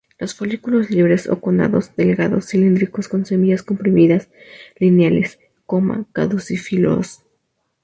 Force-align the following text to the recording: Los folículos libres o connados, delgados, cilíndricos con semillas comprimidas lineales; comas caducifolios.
Los 0.17 0.33
folículos 0.33 0.89
libres 0.89 1.29
o 1.29 1.39
connados, 1.39 1.95
delgados, 1.95 2.47
cilíndricos 2.47 3.07
con 3.07 3.23
semillas 3.23 3.61
comprimidas 3.61 4.29
lineales; 4.79 5.37
comas 5.67 6.07
caducifolios. 6.11 7.21